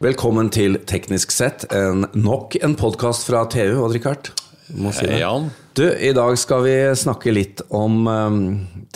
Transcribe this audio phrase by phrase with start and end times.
[0.00, 4.30] Velkommen til Teknisk sett, en, nok en podkast fra TU, Odd-Rikard.
[4.96, 5.50] Si Hei, Jan.
[5.76, 8.38] Du, I dag skal vi snakke litt om um,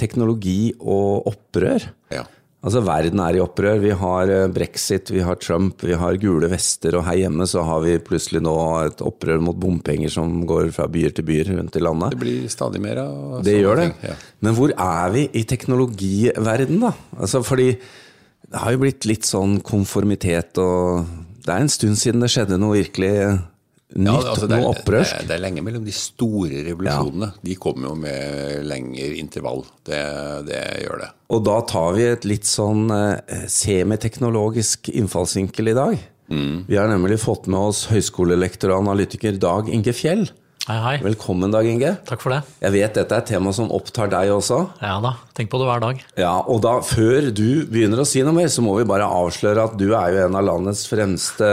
[0.01, 1.85] teknologi og opprør.
[2.09, 2.22] Ja.
[2.64, 3.82] Altså, Verden er i opprør.
[3.82, 7.66] Vi har eh, brexit, vi har Trump, vi har gule vester, og her hjemme så
[7.68, 8.55] har vi plutselig nå
[8.86, 12.16] et opprør mot bompenger som går fra byer til byer rundt i landet.
[12.16, 13.50] Det blir stadig mer av sånne ting.
[13.50, 13.91] Det gjør det.
[14.09, 14.16] Ja.
[14.48, 16.95] Men hvor er vi i teknologiverden, da?
[17.18, 17.75] Altså, fordi
[18.50, 21.07] det har jo blitt litt sånn konformitet, og
[21.44, 23.12] det er en stund siden det skjedde noe virkelig
[23.94, 25.21] nytt, Ja, altså, noe opprørsk.
[25.21, 27.29] det, det er lenge mellom de store revolusjonene.
[27.46, 29.62] De kommer jo med lengre intervall.
[29.86, 30.00] Det,
[30.49, 31.11] det gjør det.
[31.35, 36.00] Og da tar vi et litt sånn eh, semiteknologisk innfallsvinkel i dag.
[36.33, 36.64] Mm.
[36.69, 40.27] Vi har nemlig fått med oss høyskolelektor og analytiker Dag Inge Fjell.
[40.64, 40.92] Hei, hei.
[41.05, 41.91] Velkommen, Dag Inge.
[42.09, 42.39] Takk for det.
[42.62, 44.62] Jeg vet dette er et tema som opptar deg også.
[44.81, 45.98] Ja da, tenk på det hver dag.
[46.17, 49.66] Ja, og da, Før du begynner å si noe mer, så må vi bare avsløre
[49.69, 51.50] at du er jo en av landets fremste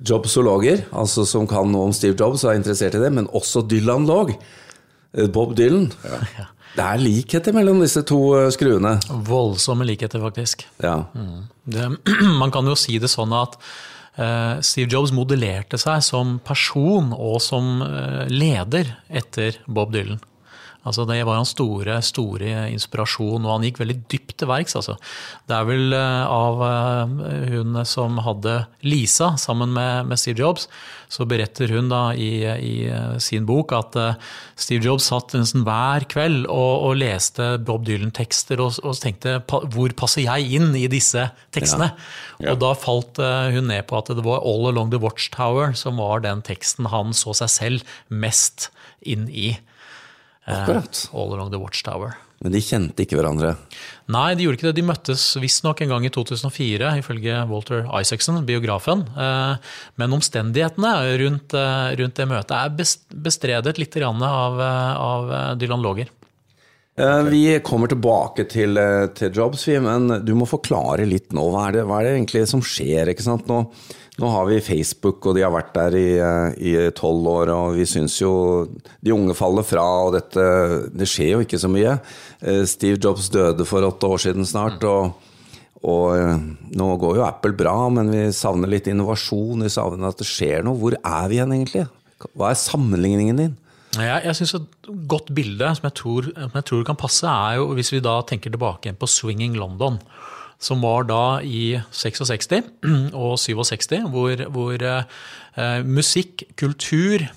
[0.00, 3.66] jobsologer, altså som kan noe om Steve Jobs og er interessert i det, men også
[3.68, 4.32] Dylan-log.
[4.32, 5.90] Eh, Bob Dylan.
[6.72, 8.94] Det er likheter mellom disse to eh, skruene.
[9.28, 10.64] Voldsomme likheter, faktisk.
[10.80, 11.02] Ja.
[11.68, 11.92] Det,
[12.40, 13.60] man kan jo si det sånn at
[14.64, 20.18] Steve Jobs modellerte seg som person og som eh, leder etter Bob Dylan.
[20.88, 24.76] Altså Det var hans store store inspirasjon, og han gikk veldig dypt til verks.
[24.78, 24.96] Altså.
[25.48, 30.68] Det er vel eh, av eh, hun som hadde Lisa sammen med, med Steve Jobs,
[31.08, 33.96] så beretter hun da i, i eh, sin bok at
[34.58, 39.94] Steve Jobs satt nesten hver kveld og, og leste Bob Dylan-tekster og, og tenkte hvor
[39.98, 41.92] passer jeg inn i disse tekstene?
[42.38, 42.52] Ja.
[42.52, 46.22] Og da falt hun ned på at det var All Along the Watchtower som var
[46.26, 48.68] den teksten han så seg selv mest
[49.06, 49.56] inn i.
[50.48, 51.04] Eh, Akkurat.
[51.12, 52.16] All Along the Watchtower.
[52.40, 53.56] Men de kjente ikke hverandre.
[54.14, 54.76] Nei, de gjorde ikke det.
[54.78, 59.02] De møttes visstnok en gang i 2004, ifølge Walter Isaacson, biografen.
[59.18, 59.56] Eh,
[59.98, 62.70] Men omstendighetene rundt, eh, rundt det møtet er
[63.14, 66.08] bestredet litt av, eh, av Dylan.
[66.98, 71.50] Eh, Vi kommer tilbake til, eh, til Jobs, men du må forklare litt nå.
[71.52, 73.06] Hva er det, hva er det egentlig som skjer?
[73.08, 73.46] ikke sant?
[73.46, 73.70] Nå,
[74.18, 77.76] nå har vi Facebook, og de har vært der i eh, i tolv år, og
[77.78, 78.32] vi syns jo
[79.04, 80.46] de unge faller fra, og dette
[80.90, 81.98] Det skjer jo ikke så mye.
[82.42, 85.14] Eh, Steve Jobs døde for åtte år siden snart, og,
[85.86, 86.34] og eh,
[86.74, 90.66] nå går jo Apple bra, men vi savner litt innovasjon, vi savner at det skjer
[90.66, 90.78] noe.
[90.80, 91.86] Hvor er vi igjen, egentlig?
[92.34, 93.56] Hva er sammenligningen din?
[93.96, 97.60] Jeg, jeg synes Et godt bilde som jeg, tror, som jeg tror kan passe, er
[97.60, 100.02] jo hvis vi da tenker tilbake igjen på Swinging London.
[100.58, 102.50] Som var da i 66
[103.14, 107.28] og 67, hvor, hvor eh, musikk, kultur,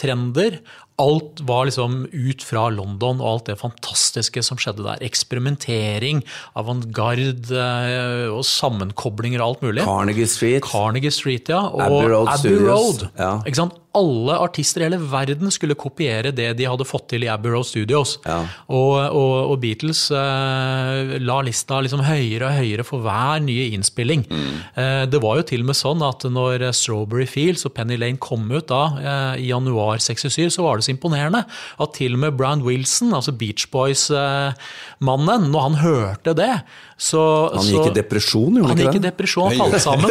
[0.00, 0.60] ungdomstrender
[1.00, 5.00] Alt var liksom ut fra London og alt det fantastiske som skjedde der.
[5.06, 6.20] Eksperimentering,
[6.60, 9.86] avantgarde eh, og sammenkoblinger og alt mulig.
[9.86, 10.66] Carnegie Street?
[10.66, 11.62] Carnegie Street, ja.
[11.72, 13.06] Og Abbey Road Abbey Road.
[13.16, 13.38] ja.
[13.46, 13.78] Ikke sant?
[13.90, 17.66] Alle artister i hele verden skulle kopiere det de hadde fått til i Abbey Road
[17.66, 18.18] Studios.
[18.22, 18.44] Ja.
[18.70, 24.22] Og, og, og Beatles eh, la lista liksom høyere og høyere for hver nye innspilling.
[24.30, 24.52] Mm.
[24.78, 28.20] Eh, det var jo til og med sånn at når Strawberry Fields og Penny Lane
[28.22, 31.42] kom ut da, eh, i januar 67, så var det så imponerende
[31.80, 36.52] at til og med Brian Wilson, altså Beach Boys-mannen, når han hørte det
[37.00, 40.10] så, Han så, gikk i depresjon, gjorde han han gikk i depresjon, han falt sammen.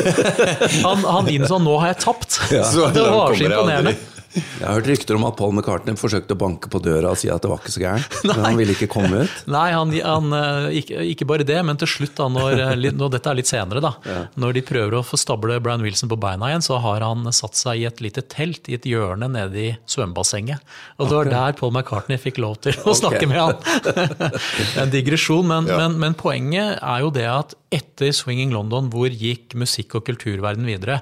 [0.84, 2.40] Han, han innså nå har jeg tapt.
[2.50, 3.94] Så Det var så imponerende.
[3.94, 4.19] aldri.
[4.35, 7.29] Jeg har hørt rykter om at Paul McCartney forsøkte å banke på døra og si
[7.34, 9.38] at det var ikke så gærent, men han ville ikke komme ut.
[9.56, 13.13] Nei, han, han, eh, ikke, ikke bare det, men til slutt, da, når, eh, når
[13.16, 13.94] dette er litt senere, da,
[14.40, 17.57] når de prøver å få stable Brian Wilson på beina igjen, så har han satt
[17.57, 20.61] seg i et lite telt i et hjørne nede i svømmebassenget.
[21.00, 24.19] Og det var der Paul McCartney fikk lov til å snakke med han.
[24.84, 25.78] en digresjon, men, Ja.
[25.81, 30.66] men, men poenget er jo det at etter Swinging London, hvor gikk musikk- og kulturverden
[30.69, 31.01] videre?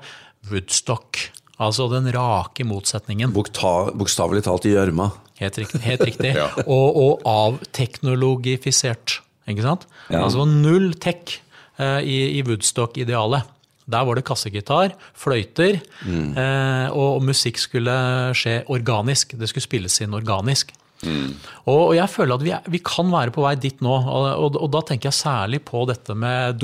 [0.52, 1.20] Woodstock.
[1.58, 3.34] Altså den rake motsetningen.
[3.34, 5.10] Bokstavelig talt i gjørma.
[5.42, 5.82] Helt riktig.
[5.86, 6.34] Helt riktig.
[6.42, 6.50] Ja.
[6.66, 9.20] Og, og avteknologifisert.
[9.50, 9.88] Ikke sant?
[10.12, 10.24] Ja.
[10.26, 11.40] Altså null tech
[11.80, 13.54] eh, i, i Woodstock-idealet.
[13.88, 17.94] Der var det kassegitar, fløyter, eh, og, og musikk skulle
[18.36, 19.38] skje organisk.
[19.40, 20.76] Det skulle spilles inn organisk.
[21.06, 23.94] Og, og jeg føler at vi, er, vi kan være på vei dit nå.
[23.94, 26.58] Og, og, da tenker jeg særlig på dette med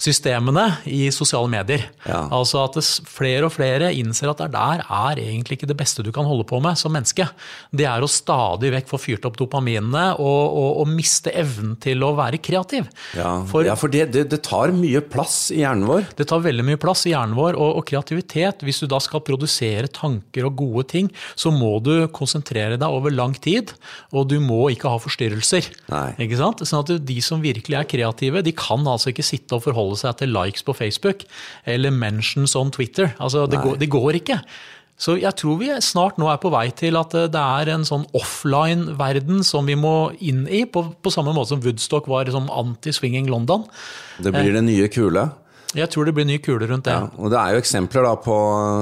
[0.00, 1.82] dopaminsystemene i sosiale medier.
[2.06, 2.28] Ja.
[2.32, 6.02] Altså at det, flere og flere innser at det der er egentlig ikke det beste
[6.02, 7.26] du kan holde på med som menneske.
[7.72, 12.02] Det er å stadig vekk få fyrt opp dopaminene og, og, og miste evnen til
[12.06, 12.88] å være kreativ.
[13.16, 16.08] Ja, For- ja, for det, det, det tar mye plass i hjernen vår.
[16.16, 19.22] Det tar veldig mye plass i hjernen vår, og, og kreativitet Hvis du da skal
[19.24, 23.72] produsere tanker og gode ting, så må du konsentrere deg over lang tid,
[24.12, 25.68] og du må ikke ha forstyrrelser.
[25.90, 26.06] Nei.
[26.26, 26.62] Ikke sant?
[26.66, 30.18] Sånn at De som virkelig er kreative, de kan altså ikke sitte og forholde seg
[30.20, 31.24] til likes på Facebook
[31.68, 33.14] eller mentions on Twitter.
[33.18, 34.38] Altså, det, går, det går ikke.
[35.00, 37.86] Så jeg tror vi snart nå er på vei til at eh, det er en
[37.88, 42.50] sånn offline-verden som vi må inn i, på, på samme måte som Woodstock var som
[42.52, 43.64] anti-swinging London.
[44.20, 45.30] Det blir det nye kule.
[45.78, 46.96] Jeg tror det blir ny kule rundt det.
[46.96, 48.36] Ja, og det er jo eksempler da på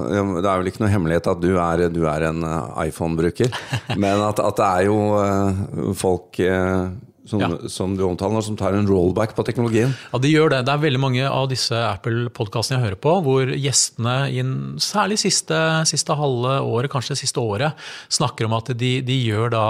[0.08, 3.52] Det er vel ikke noe hemmelighet at du er, du er en eh, iPhone-bruker,
[4.02, 6.88] men at, at det er jo eh, folk eh,
[7.28, 7.48] som, Ja.
[7.68, 9.92] som du omtaler som tar en rollback på teknologien.
[10.12, 10.62] Ja, de gjør det.
[10.66, 15.18] Det er veldig mange av disse Apple-podkastene jeg hører på, hvor gjestene, i en, særlig
[15.20, 15.58] siste,
[15.88, 17.72] siste halve året, kanskje det siste året,
[18.08, 19.64] snakker om at de, de gjør da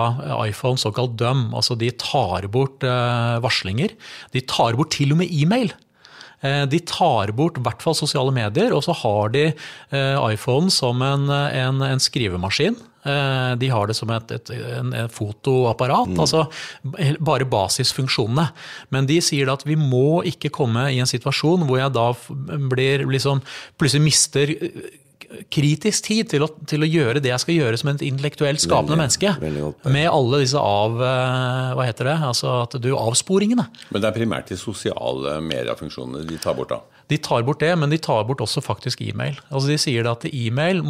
[0.46, 1.48] iPhone såkalt dum.
[1.58, 3.94] Altså de tar bort eh, varslinger.
[4.32, 5.74] De tar bort til og med e-mail.
[6.42, 10.70] Eh, De tar bort i hvert fall sosiale medier, og så har de eh, iPhone
[10.70, 12.76] som en, en, en skrivemaskin.
[13.08, 16.46] Eh, De har det som et, et en fotoapparat, altså
[17.18, 18.48] bare basisfunksjonene.
[18.94, 22.08] Men de sier da at vi må ikke komme i en situasjon hvor jeg da
[22.70, 23.42] blir liksom,
[23.78, 24.54] plutselig mister
[25.52, 28.96] kritisk tid til å, til å gjøre det jeg skal gjøre som et intellektuelt skapende
[28.96, 29.32] Veldig- menneske.
[29.42, 29.88] veldig godt.
[29.92, 30.96] Med alle disse av...
[31.04, 32.16] eh, Hva heter det?
[32.30, 33.66] Altså at du avsporingene.
[33.92, 36.80] Men det er primært de sosiale mediefunksjonene de tar bort, da.
[37.08, 39.36] De tar bort det, men de tar bort også faktisk e-mail.
[39.50, 40.82] Altså De sier at e-mail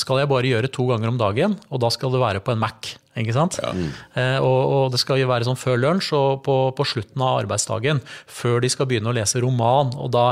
[0.00, 2.60] skal jeg bare gjøre to ganger om dagen, og da skal det være på en
[2.64, 2.94] Mac.
[3.16, 3.60] Ikke sant?
[3.62, 7.44] Eh, og, og det skal jo være sånn før lunsj og på, på slutten av
[7.44, 8.00] arbeidsdagen.
[8.26, 10.24] Før de skal begynne å lese roman, og da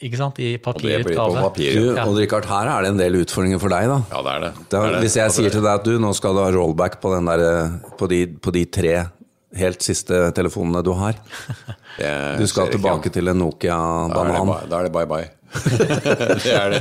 [0.00, 1.42] ikke sant, i Og papirutgave.
[1.44, 1.76] papir.
[1.76, 2.06] Du, Ja.
[2.08, 3.98] Odd Rikard, her er det en del utfordringer for deg, da.
[4.14, 4.52] Ja, det er det.
[4.68, 6.50] Det er, Det er hvis jeg sier til deg at du, nå skal du ha
[6.56, 8.94] rollback på, den der, eh, på, de, på de tre
[9.52, 11.12] helt siste telefonene du har.
[12.40, 13.74] Du skal tilbake til en Nokia
[14.08, 14.46] Da er det banan.
[14.48, 15.26] ba- Da er det bye bye.
[15.52, 16.80] Det er det.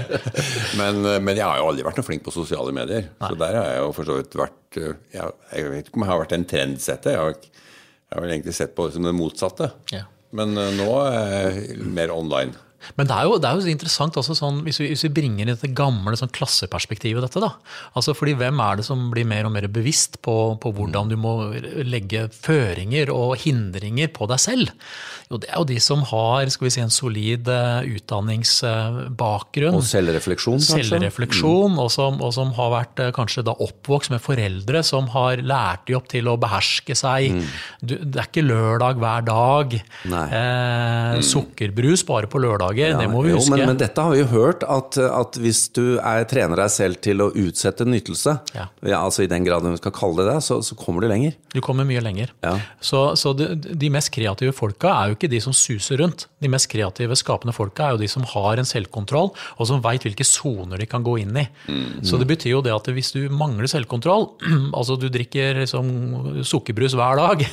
[0.79, 3.09] Men, men jeg har jo aldri vært noe flink på sosiale medier.
[3.19, 6.05] Så der har jeg jo for så vidt vært eh, Jeg, jeg vet ikke om
[6.05, 7.17] jeg har vært en trendsetter.
[7.17, 9.71] Jeg har, jeg har vel egentlig sett på det som det motsatte.
[9.93, 10.05] Ja.
[10.37, 12.55] Men eh, nå er jeg mer online.
[12.97, 15.45] Men det er jo, det er jo interessant også sånn, hvis vi, hvis vi bringer
[15.45, 17.23] inn dette gamle sånn klasseperspektivet.
[17.25, 17.53] dette da.
[17.95, 21.17] Altså fordi Hvem er det som blir mer og mer bevisst på, på hvordan du
[21.19, 21.33] må
[21.85, 24.71] legge føringer og hindringer på deg selv?
[25.29, 29.77] Jo, Det er jo de som har skal vi si, en solid eh, utdanningsbakgrunn.
[29.77, 30.87] Og selvrefleksjon, kanskje?
[30.89, 35.43] Selvrefleksjon, og, som, og som har vært eh, kanskje da oppvokst med foreldre som har
[35.45, 37.37] lært de opp til å beherske seg.
[37.81, 39.77] Du, det er ikke lørdag hver dag.
[40.11, 43.55] Eh, Sukkerbrus bare på lørdager, det må vi jo, huske.
[43.55, 46.99] Men, men dette har vi jo hørt, at, at hvis du er, trener deg selv
[47.03, 48.67] til å utsette nytelse, Ja.
[48.97, 51.35] altså i den grad vi skal kalle det det, så, så kommer du lenger.
[51.53, 52.31] Du kommer mye lenger.
[52.43, 52.55] Ja.
[52.81, 56.27] Så, så de, de mest kreative folka er jo ikke de som suser rundt.
[56.41, 60.05] De mest kreative, skapende folka er jo de som har en selvkontroll, og som veit
[60.05, 61.45] hvilke soner de kan gå inn i.
[62.05, 64.29] Så det betyr jo det at hvis du mangler selvkontroll,
[64.77, 65.91] altså du drikker liksom
[66.47, 67.45] sukkerbrus hver dag,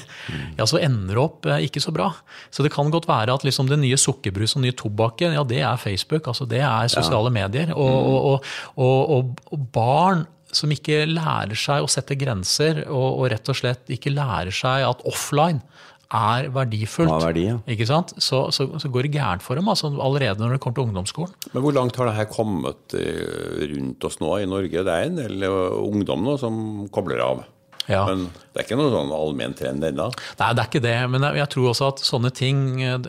[0.59, 2.11] ja, så ender det opp eh, ikke så bra.
[2.55, 4.77] Så det kan godt være at liksom det nye sukkerbrus og nye
[5.09, 7.75] tobakken, ja, det er Facebook, altså det er sosiale medier.
[7.75, 13.49] Og, og, og, og, og, barn som ikke lærer seg å sette grenser, og, rett
[13.49, 15.61] og slett ikke lærer seg at offline
[16.09, 17.11] er verdifullt.
[17.13, 17.59] Har verdi, ja.
[17.69, 18.15] Ikke sant?
[18.17, 21.35] Så, så, så går det gærent for dem altså, allerede når det kommer til ungdomsskolen.
[21.53, 24.87] Men hvor langt har det her kommet eh, rundt oss nå i Norge?
[24.89, 26.57] Det er en del eh, ungdom nå som
[26.95, 27.45] kobler av.
[27.89, 28.03] Ja.
[28.05, 30.11] Men det er ikke noen sånn allmenn trend ennå.
[30.41, 33.09] Nei, det er ikke det, men jeg, jeg tror også at sånne ting eh,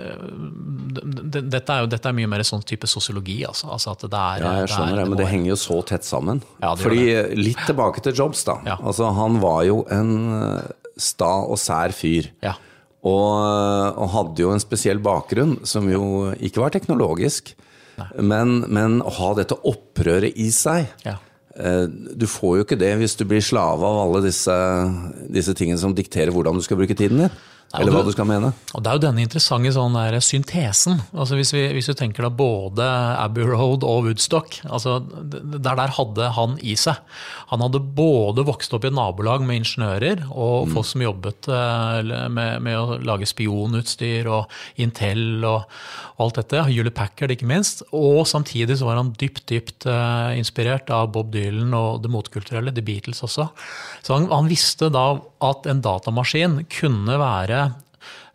[1.30, 3.40] det, det, dette, er jo, dette er mye mer sånn type sosiologi.
[3.48, 6.42] Altså, altså det er, Ja, jeg skjønner det, men det henger jo så tett sammen.
[6.64, 7.04] Ja, Fordi
[7.38, 8.58] Litt tilbake til Jobs, da.
[8.68, 8.78] Ja.
[8.82, 12.32] Altså, han var jo en eh, sta og sær fyr.
[12.46, 12.56] Ja.
[13.00, 17.54] Og, og hadde jo en spesiell bakgrunn, som jo ikke var teknologisk.
[18.20, 21.18] Men, men å ha dette opprøret i seg Ja.
[21.60, 21.84] eh,
[22.16, 24.56] Du får jo ikke det hvis du blir slave av alle disse,
[25.28, 27.34] disse tingene som dikterer hvordan du skal bruke tiden din.
[27.78, 28.54] Eller hva du- du skal mene.
[28.74, 31.02] Og Det er jo denne interessante sånn der syntesen.
[31.14, 32.82] Altså hvis, vi, hvis du tenker da både
[33.22, 36.98] Abbey Road og Woodstock, altså der, der hadde han i seg.
[37.52, 42.28] Han hadde både vokst opp i et nabolag med ingeniører og folk som jobbet eh,
[42.30, 44.50] med, med å lage spionutstyr og
[44.82, 45.66] Intel og,
[46.18, 47.84] og alt dette, Hewlett Packard ikke minst.
[47.94, 52.74] Og samtidig så var han dypt, dypt eh, inspirert av Bob Dylan og det motkulturelle,
[52.74, 53.50] The Beatles også.
[54.02, 57.59] Så han, han visste da at en datamaskin kunne være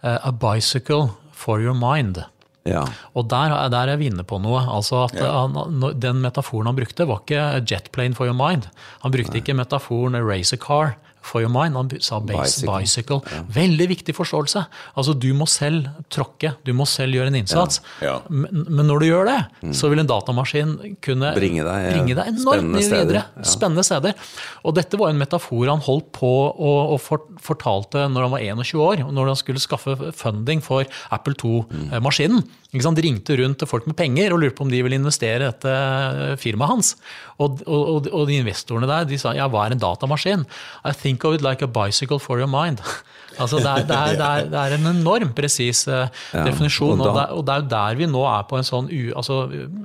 [0.04, 2.22] a bicycle for your mind.
[2.66, 2.84] Ja.
[3.14, 4.62] Og der, er- der er vi inne på noe.
[4.76, 5.56] altså at han,
[6.00, 8.62] Den metaforen han brukte, var ikke 'jetplane for your mind.
[9.02, 11.76] Han brukte ikke metaforen 'race a car for your mind.
[11.78, 12.68] Han sa bicycle.
[12.70, 13.20] bicycle.
[13.32, 13.42] Ja.
[13.56, 14.64] Veldig viktig forståelse.
[14.94, 17.80] Altså, du må selv tråkke, du må selv gjøre en innsats.
[18.04, 18.18] Ja.
[18.28, 19.74] Men, men, når du gjør det, mm.
[19.76, 23.24] så vil en datamaskin kunne bringe deg, bringe deg enormt mye videre.
[23.46, 24.18] Spennende steder.
[24.64, 28.84] Og dette var en metafor han holdt på og, og fortalte når han var 21
[28.84, 32.44] år, når han skulle skaffe funding for Apple 2-maskinen.
[32.44, 32.60] Mm.
[32.74, 35.46] Han ringte rundt til folk med penger og lurte på om de ville investere i
[35.46, 36.94] dette firmaet hans.
[37.38, 40.42] Og, og, og, de investorene der de sa ja, hva er en datamaskin?
[40.84, 42.82] I think of it like a bicycle for your mind.
[43.38, 46.98] altså det er, det, er, det, er, det er, en enorm presis uh, ja, definisjon.
[46.98, 49.40] Og, da, og, det, er jo der vi nå er på en sånn u, altså,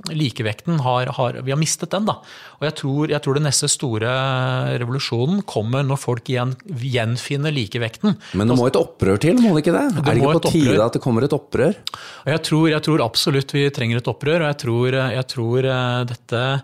[0.10, 2.20] Likevekten har, har, Vi har mistet den, da.
[2.60, 4.12] Og jeg tror, jeg tror det neste store
[4.82, 8.18] revolusjonen kommer når folk igjen gjenfinner likevekten.
[8.40, 9.86] Men det må et opprør til, må det ikke det?
[9.96, 11.80] det er det ikke på tide at det kommer et opprør?
[12.28, 16.06] Jeg tror, jeg tror absolutt vi trenger et opprør, og jeg tror, jeg tror uh,
[16.10, 16.60] dette Eh,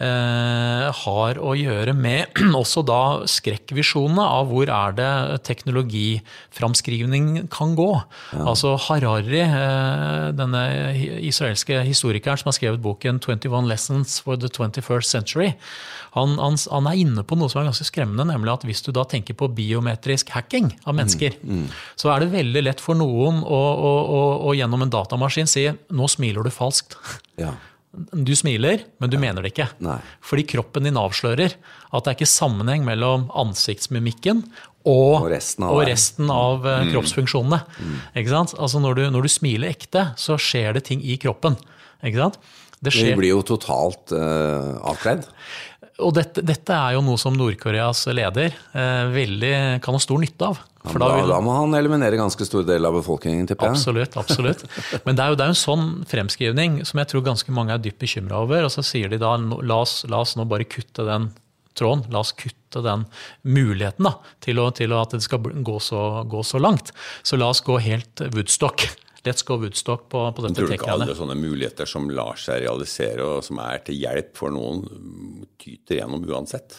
[0.00, 5.10] har å gjøre med også da skrekkvisjonene av hvor er det
[5.48, 7.90] teknologiframskrivning kan gå.
[8.32, 8.44] Ja.
[8.52, 10.62] Altså Harari, eh, denne
[11.20, 15.52] israelske historikeren som har skrevet boken 21 Lessons for the 21st Century,
[16.16, 18.92] han, han, han, er inne på noe som er ganske skremmende, nemlig at hvis du
[18.94, 21.80] da tenker på biometrisk hacking av mennesker, mm, mm.
[22.00, 25.68] så er det veldig lett for noen å, å, å, å gjennom en datamaskin si
[25.70, 26.98] 'nå smiler du falskt'.
[27.40, 27.54] Ja.
[27.90, 29.22] Du smiler, men du ja.
[29.24, 29.66] mener det ikke.
[29.82, 29.98] Nei.
[30.22, 34.44] Fordi kroppen din avslører at det er ikke sammenheng mellom ansiktsmimikken
[34.88, 36.92] og, og resten av, og resten av eh, mm.
[36.94, 37.58] kroppsfunksjonene.
[37.82, 37.96] Mm.
[38.16, 41.58] Altså når du, når du, smiler ekte, så skjer det ting i kroppen.
[42.00, 43.10] Det skjer...
[43.10, 45.26] Vi blir jo totalt uh, avkledd.
[46.00, 49.54] Og dette, dette, er jo noe som Nord-Koreas leder eh, veldig
[49.84, 50.60] kan ha stor nytte av.
[50.80, 51.28] Ja, da, vil...
[51.28, 53.80] da, må han eliminere ganske stor del av befolkningen, tipper jeg.
[53.80, 54.16] Absolutt.
[54.16, 54.64] absolutt.
[55.06, 57.76] Men det er, jo, det er jo en sånn fremskrivning som jeg tror ganske mange
[57.76, 58.64] er dypt bekymra over.
[58.68, 61.28] Og så sier de da la oss, la oss, nå bare kutte den
[61.76, 62.06] tråden.
[62.12, 63.04] La oss kutte den
[63.42, 66.94] muligheten da, til, å, til at det skal gå så, gå så, langt.
[67.22, 68.88] Så la oss gå helt Woodstock.
[69.26, 72.62] Let's go Woodstock på, på dette Tror du ikke alle sånne muligheter som lar seg
[72.64, 74.84] realisere, og som er til hjelp for noen,
[75.60, 76.78] tyter gjennom uansett?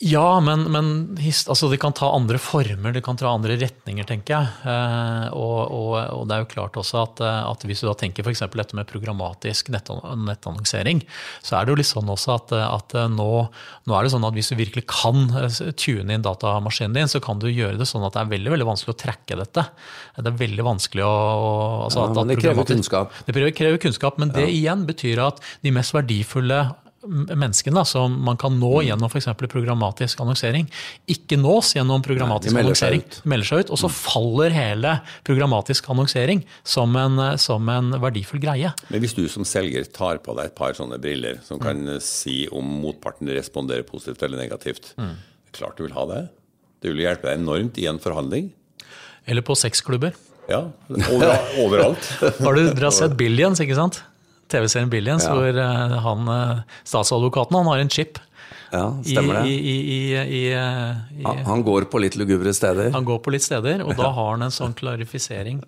[0.00, 0.86] Ja, men, men
[1.20, 4.48] altså, det kan ta andre former, det kan ta andre retninger, tenker jeg.
[4.72, 7.92] Eh, og, og, og, det er jo klart også at, eh, at hvis du da
[8.00, 8.40] tenker f.eks.
[8.54, 11.04] dette med programmatisk nettannonsering,
[11.44, 14.40] så er det jo litt sånn også at, at nå, nå, er det sånn at
[14.40, 18.08] hvis du virkelig kan eh, tune inn datamaskinen din, så kan du gjøre det sånn
[18.08, 19.68] at det er veldig veldig vanskelig å tracke dette.
[20.16, 21.16] Det er veldig vanskelig å
[21.90, 23.20] altså, ja, Det krever kunnskap.
[23.28, 24.54] Det krever kunnskap, Men det ja.
[24.62, 26.70] igjen betyr at de mest verdifulle
[27.08, 28.86] menneskene som man kan nå mm.
[28.88, 29.28] gjennom f.eks.
[29.40, 30.66] programmatisk annonsering,
[31.08, 33.04] ikke nås gjennom programmatisk Nei, annonsering.
[33.24, 33.94] melder seg ut, Og så mm.
[33.96, 34.94] faller hele
[35.26, 38.72] programmatisk annonsering som en, som en, verdifull greie.
[38.92, 42.00] Men hvis du som selger tar på deg et par sånne briller som kan mm.
[42.04, 45.16] si om motparten responderer positivt eller negativt, mm.
[45.56, 46.22] klart du vil ha det?
[46.80, 48.52] Det vil hjelpe deg enormt i en forhandling.
[49.28, 50.16] Eller på sexklubber.
[50.50, 50.64] Ja,
[51.62, 52.06] overalt.
[52.44, 54.02] har du, dere har sett Billions, ikke sant?
[54.50, 55.36] TV-serien Billions, ja.
[55.36, 58.20] hvor eh, han, eh, statsadvokaten han har en chip.
[58.70, 59.50] Ja, stemmer det.
[59.50, 62.92] I, i, i, han går på litt lugubre steder?
[62.94, 65.58] Han går på litt steder, og da har han en sånn klarifisering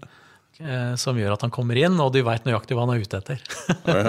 [0.62, 3.18] Eh, som gjør at han kommer inn, og de veit nøyaktig hva han er ute
[3.18, 3.40] etter.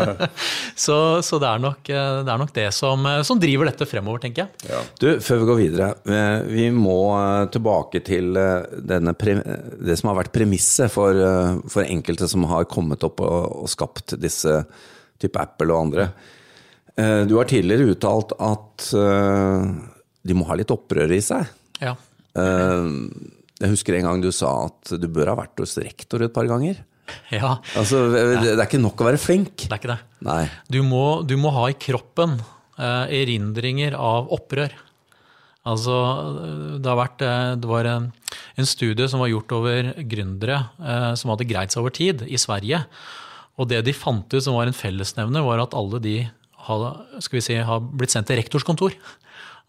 [0.86, 3.88] så, så det, er nok, eh, det, er nok, det som, eh, som, driver dette
[3.89, 4.69] fremover, tenker jeg.
[4.69, 4.81] Ja.
[5.01, 5.89] Du, Før vi går videre,
[6.45, 7.00] vi må
[7.53, 8.38] tilbake til
[8.86, 11.17] denne, det som har vært premisset for,
[11.72, 14.62] for, enkelte som har kommet opp og, og skapt disse
[15.22, 16.07] type Apple og andre.
[17.27, 21.50] Du har tidligere uttalt at de må ha litt opprør i seg.
[21.81, 21.95] Ja.
[23.63, 26.50] Jeg husker en gang du sa at du bør ha vært hos rektor et par
[26.51, 26.84] ganger.
[27.34, 27.58] Ja.
[27.77, 29.65] Altså, det er ikke nok å være flink.
[29.65, 30.00] Det er ikke det.
[30.24, 30.43] Nei.
[30.72, 34.72] Du, må, du må ha i kroppen eh, erindringer av opprør.
[35.63, 35.98] Altså,
[36.79, 38.08] det, har vært, eh, det var en,
[38.60, 42.39] en, studie som var gjort over gründere eh, som hadde greid seg over tid i
[42.39, 42.82] Sverige.
[43.60, 46.17] Og det de fant ut som var en fellesnevner, var at alle de
[46.67, 46.88] har,
[47.24, 48.96] si, har blitt sendt til rektors kontor.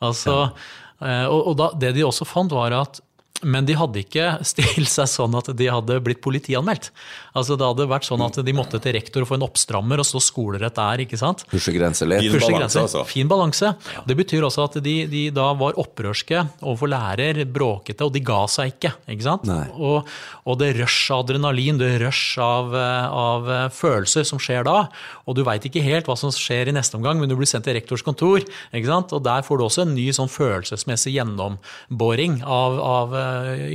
[0.03, 0.69] Altså, ja.
[1.03, 3.03] eh, og, og da, det de også fant, var at
[3.43, 6.91] men de hadde ikke stilt seg sånn at de hadde blitt politianmeldt.
[7.35, 10.07] Altså Det hadde vært sånn at de måtte til rektor og få en oppstrammer og
[10.07, 11.03] så skolerett der.
[11.03, 11.43] ikke sant?
[11.51, 12.23] Pushe grenser litt.
[12.31, 13.03] Fin balanse, altså.
[13.09, 13.73] Fin balanse.
[14.07, 18.45] Det betyr også at de, de, da var opprørske overfor lærer, bråkete, og de ga
[18.51, 18.95] seg ikke.
[19.11, 19.51] ikke sant?
[19.75, 20.07] Og,
[20.45, 24.85] og, det rush av adrenalin, det rush av, av følelser som skjer da,
[25.27, 27.67] og du veit ikke helt hva som skjer i neste omgang, men du blir sendt
[27.67, 29.13] til rektors kontor, ikke sant?
[29.15, 33.19] og der får du også en ny sånn følelsesmessig gjennomboring av, av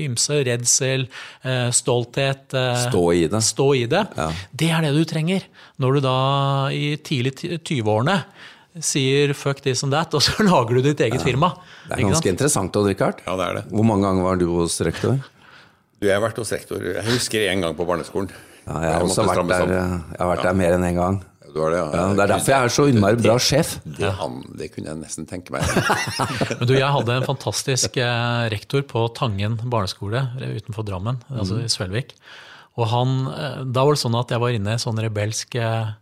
[0.06, 0.42] ymse.
[0.48, 1.08] Redsel,
[1.44, 2.54] eh, stolthet.
[2.54, 3.42] Eh, stå i det.
[3.46, 4.06] Stå i det.
[4.18, 4.30] Ja.
[4.52, 5.46] Det er det du trenger
[5.80, 6.18] når du da
[6.76, 8.22] i tidlig 20-årene
[8.80, 11.54] sier 'fuck this and that', og så lager du ditt eget firma.
[11.88, 13.24] Det er ganske interessant, Odd Rikard.
[13.26, 13.64] Ja, det er det.
[13.74, 15.20] Hvor mange ganger var du hos rektor?
[16.00, 16.84] Du, jeg har vært hos rektor.
[16.84, 18.30] Jeg husker én gang på barneskolen.
[18.68, 21.20] Ja, jeg har også vært der, jeg har vært der mer enn én en gang.
[21.54, 21.88] Du har det, ja.
[21.94, 23.78] Ja, det er derfor jeg er så innmari bra sjef.
[23.84, 25.66] Det, han, det kunne jeg nesten tenke meg.
[26.60, 31.72] Men du, jeg hadde en fantastisk eh, rektor på Tangen barneskole utenfor Drammen, altså i
[31.72, 32.14] Svelvik.
[32.80, 35.96] Og han, eh, da var det sånn at jeg var inne i sånn rebelsk eh,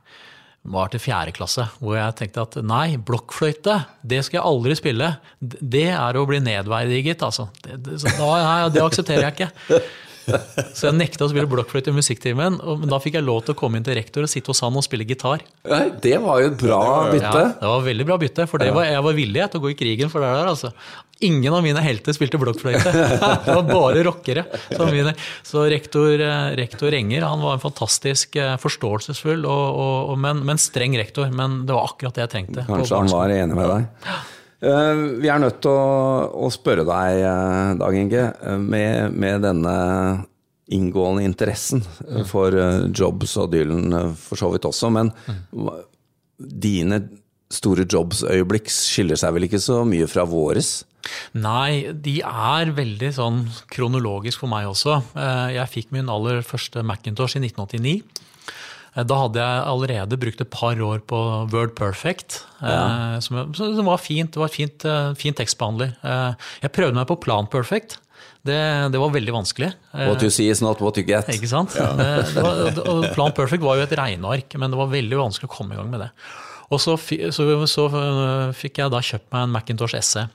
[0.68, 5.14] var til fjerde klasse, hvor jeg tenkte at nei, blokkfløyte, det skal jeg aldri spille.
[5.40, 7.48] Det er å bli nedverdiget, altså.
[7.64, 9.80] Det, det, så da, nei, det aksepterer jeg ikke.
[10.76, 13.58] Så jeg nekta å spille blokkfløyte i musikktimen, men da fikk jeg lov til å
[13.60, 15.44] komme inn til rektor og sitte hos han og spille gitar.
[15.70, 17.44] Nei, det var jo et bra Ja, bytte.
[17.62, 19.78] det var veldig bra bytte, for det var, jeg var villig til å gå i
[19.80, 20.52] krigen for det der.
[20.52, 20.74] altså.
[21.26, 22.92] Ingen av mine helter spilte blokkfløyte.
[23.48, 24.44] Det var bare rockere.
[24.70, 25.16] Så, mine,
[25.48, 30.44] så rektor, eh, rektor Enger han var en fantastisk eh, forståelsesfull, og, og, og, men,
[30.46, 31.32] men streng rektor.
[31.34, 32.68] Men det var akkurat det jeg trengte.
[32.70, 34.12] Kanskje han var enig med deg.
[34.58, 39.76] Eh, vi er nødt til å, spørre deg, eh, Dag Inge, eh, med, med denne
[40.74, 41.84] inngående interessen
[42.28, 42.52] for
[42.92, 45.14] Jobs og Dylan for så vidt også, men
[46.38, 47.00] dine
[47.48, 50.82] store Jobs-øyeblikk skiller seg vel ikke så mye fra våres?
[51.40, 53.40] Nei, de er veldig sånn
[53.72, 54.98] kronologisk for meg også.
[55.56, 58.27] Jeg fikk min aller første Macintosh i 1989.
[58.98, 61.20] Eh, Da hadde jeg allerede brukt et par år på
[61.54, 63.20] Word Perfect, ja.
[63.22, 64.34] som, som var fint.
[64.34, 65.94] Det var fint, eh, fint tekstbehandler.
[66.02, 68.00] Eh, Jeg prøvde meg på Plan Perfect.
[68.48, 68.58] Det,
[68.94, 69.74] det var veldig vanskelig.
[69.94, 71.28] Eh, What you see is not what you get.
[71.34, 71.76] Ikke sant?
[71.78, 75.56] Det, det var, Plan Perfect var jo et regneark, men det var veldig vanskelig å
[75.60, 76.12] komme i gang med det.
[76.74, 77.84] Og så, så, så
[78.60, 80.26] fikk jeg da kjøpt meg en Macintosh SE.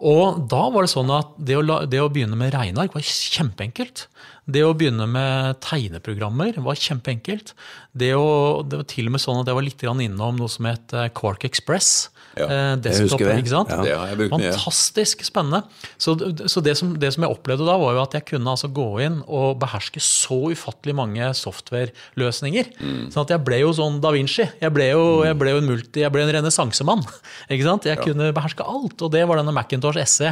[0.00, 4.06] Og da var det sånn at det å, det å begynne med regneark var kjempeenkelt.
[4.48, 7.52] Det å begynne med tegneprogrammer var kjempeenkelt.
[7.92, 10.68] Det, å, det var til og med sånn at jeg var litt innom noe som
[10.70, 12.10] het eh, Quark Express.
[12.38, 13.72] Ja, eh, det desktop, husker ikke sant?
[13.74, 13.82] Ja.
[13.82, 14.30] Det har jeg.
[14.30, 15.64] Fantastisk spennende.
[15.98, 16.14] Så,
[16.46, 18.86] så det, som, det som jeg opplevde da, var jo at jeg kunne altså gå
[19.04, 22.72] inn og beherske så ufattelig mange software-løsninger.
[23.10, 24.46] Sånn at jeg ble jo sånn da Vinci.
[24.62, 27.04] Jeg ble jo, jeg ble jo en multi, jeg ble en renessansemann.
[27.50, 30.30] Jeg kunne beherske alt, og det var denne Macintosh SE.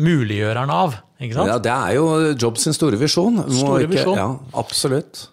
[0.00, 0.96] Muliggjøreren av.
[1.20, 3.38] Ja, det er jo Jobs sin store visjon.
[3.48, 4.16] Store ikke- visjon.
[4.18, 5.28] Ja, absolutt.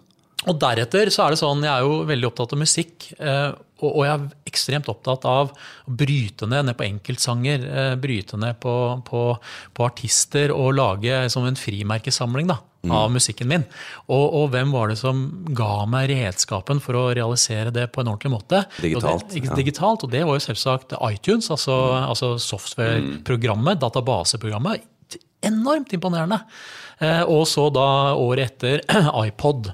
[0.46, 3.12] Og deretter så er det sånn, jeg er jo veldig opptatt av musikk.
[3.18, 7.64] eh, Og jeg er ekstremt opptatt av å bryte ned, ned på enkeltsanger.
[7.66, 9.38] eh, Bryte ned på, på,
[9.74, 13.64] på artister og lage som en frimerkesamling da, av musikken min.
[14.08, 18.12] Og, og hvem var det som ga meg redskapen for å realisere det på en
[18.14, 18.64] ordentlig måte?
[18.80, 19.54] Digitalt, Og det, ja.
[19.58, 24.82] digitalt, og det var jo selvsagt iTunes, altså, altså software-programmet, databaseprogrammet.
[25.42, 26.38] Enormt imponerende.
[27.02, 27.86] Eh, og så da
[28.18, 28.82] året etter
[29.26, 29.72] iPod.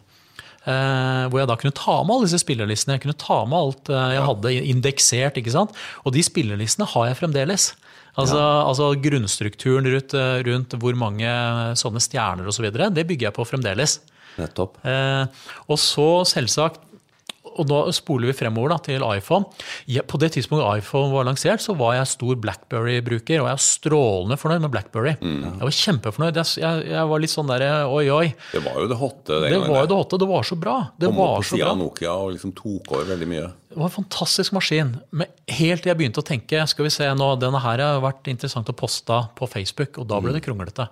[0.69, 2.97] Eh, hvor jeg da kunne ta med alle disse spillerlistene.
[2.97, 5.41] Jeg kunne ta med alt eh, jeg hadde indeksert.
[5.41, 5.77] ikke sant?
[6.05, 7.73] Og de spillerlistene har jeg fremdeles.
[8.19, 10.15] Altså, altså Grunnstrukturen rundt,
[10.49, 11.29] rundt hvor mange
[11.79, 12.67] sånne stjerner osv.
[12.67, 14.01] Så det bygger jeg på fremdeles.
[14.39, 14.79] Nettopp.
[14.87, 15.25] Eh,
[15.71, 16.83] og så selvsagt
[17.59, 19.49] og da spoler vi fremover da, til iPhone.
[20.09, 24.39] På det tidspunktet iPhone var lansert, så var jeg stor Blackberry-bruker, og jeg er strålende
[24.41, 25.15] fornøyd med Blackberry.
[25.21, 26.41] Jeg var kjempefornøyd.
[26.43, 28.27] Jeg, jeg, jeg var litt sånn der, oi, oi.
[28.53, 29.73] Det var jo det hotte den Det gangen.
[29.75, 30.21] var jo det hotte.
[30.25, 30.77] Det var så bra.
[30.99, 33.47] Det Kom opp var på sida av Nokia og liksom tok over veldig mye.
[33.69, 34.95] Det var en fantastisk maskin.
[35.13, 38.29] Men helt til jeg begynte å tenke skal vi se nå, denne her har vært
[38.33, 40.89] interessant å poste på Facebook, og da ble det kronglete.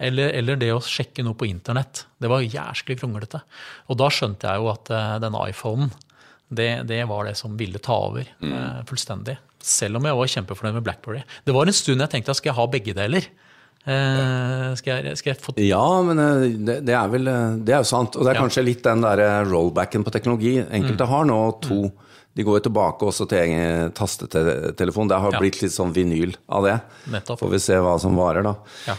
[0.00, 2.06] Eller, eller det å sjekke noe på internett.
[2.16, 3.42] Det var jæsklig kronglete.
[3.92, 5.92] Og da skjønte jeg jo at eh, denne iPhonen,
[6.48, 8.86] det, det var det som ville ta over mm.
[8.88, 9.36] fullstendig.
[9.62, 11.20] Selv om jeg var kjempefornøyd med Blackberry.
[11.44, 13.28] Det var en stund jeg tenkte at skal jeg ha begge deler?
[13.88, 17.72] Eh, skal, jeg, skal jeg få Ja, men eh, det, det er vel eh, Det
[17.72, 18.16] er jo sant.
[18.18, 20.58] Og det er kanskje litt den derre rollbacken på teknologi.
[20.64, 21.12] Enkelte Mm.
[21.14, 21.80] har nå to.
[22.36, 25.08] De går jo tilbake også til egen tastetelefon.
[25.10, 25.40] Det har Ja.
[25.42, 26.76] blitt litt sånn vinyl av det.
[27.10, 27.40] Nettopp.
[27.40, 28.54] Får vi se hva som varer, da.
[28.86, 28.96] Ja.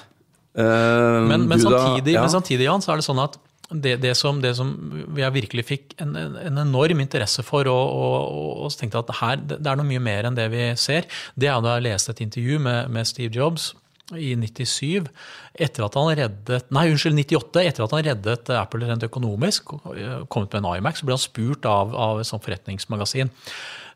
[0.57, 2.25] Eh, Men, men, samtidig, ja.
[2.25, 3.39] men samtidig, Jan, så er det sånn at
[3.71, 4.71] det, det, som, det som
[5.15, 9.37] jeg virkelig fikk en, en en enorm interesse for, og, og, og, tenkte at her,
[9.47, 11.07] det er noe mye mer enn det vi ser,
[11.39, 13.71] det er da jeg leste et intervju med, med Steve Jobs
[14.11, 15.07] i 97,
[15.55, 17.61] etter at han reddet Nei, unnskyld, 98.
[17.63, 21.67] Etter at han reddet Apple rent økonomisk, kommet med en iMac, så ble han spurt
[21.69, 23.31] av, av et sånt forretningsmagasin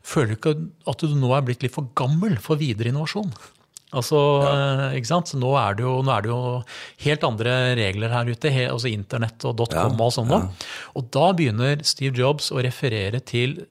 [0.06, 0.54] Føler du ikke
[0.86, 3.32] at du nå er blitt litt for gammel for videre innovasjon?
[3.96, 4.90] Altså, ja.
[4.98, 5.32] ikke sant?
[5.32, 6.40] Så nå er, det jo, nå er det jo
[7.06, 10.32] helt andre regler her ute, he, altså internett og .com og sånn.
[10.34, 10.42] Ja.
[10.98, 13.62] Og da begynner Steve Jobs å referere til